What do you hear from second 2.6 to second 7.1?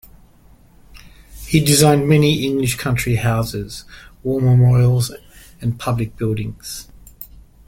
country houses, war memorials and public buildings.